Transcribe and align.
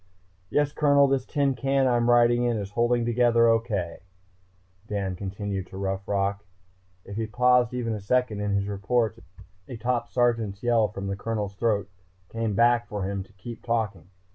"Yes, 0.49 0.71
Colonel, 0.71 1.07
this 1.07 1.27
tin 1.27 1.53
can 1.53 1.85
I'm 1.87 2.09
riding 2.09 2.43
is 2.45 2.71
holding 2.71 3.05
together 3.05 3.47
okay," 3.49 3.99
Dan 4.87 5.15
continued 5.15 5.67
to 5.67 5.77
Rough 5.77 6.07
Rock. 6.07 6.43
If 7.05 7.17
he 7.17 7.27
paused 7.27 7.71
even 7.75 7.93
a 7.93 7.99
second 8.01 8.39
in 8.39 8.55
his 8.55 8.67
reports 8.67 9.19
a 9.67 9.77
top 9.77 10.09
sergeant's 10.09 10.63
yell 10.63 10.87
from 10.87 11.05
the 11.05 11.15
Colonel's 11.15 11.53
throat 11.53 11.87
came 12.29 12.55
back 12.55 12.87
for 12.87 13.03
him 13.03 13.21
to 13.21 13.33
keep 13.33 13.61
talking. 13.61 14.09